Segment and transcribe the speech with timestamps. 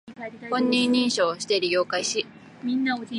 [0.49, 2.25] 本人認証をして利用開始